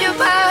your 0.00 0.14
power. 0.14 0.47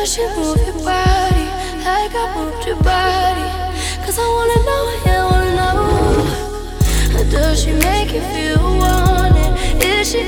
Does 0.00 0.14
she 0.14 0.26
move 0.28 0.56
your 0.66 0.72
body 0.82 1.44
like 1.84 2.14
I 2.14 2.32
moved 2.34 2.66
your 2.66 2.76
body? 2.76 3.48
Cause 4.02 4.18
I 4.18 4.26
wanna 4.36 4.60
know, 4.68 4.84
yeah, 5.04 5.20
I 5.20 5.30
wanna 5.30 5.52
know. 7.20 7.30
Does 7.30 7.62
she 7.62 7.72
make 7.72 8.10
you 8.14 8.22
feel 8.32 8.78
wanted? 8.78 9.84
Is 9.84 10.10
she 10.10 10.22